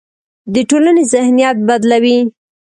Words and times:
د 0.53 0.55
ټولنې 0.69 1.03
ذهنیت 1.13 1.57
بدلوي. 1.67 2.19